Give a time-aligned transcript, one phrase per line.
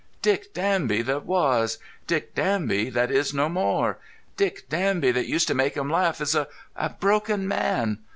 [0.23, 3.99] Dick Danby that was; Dick Danby that is no more.
[4.35, 6.47] Dick Danby, that used to make 'em laugh, is a
[6.99, 7.99] broken man.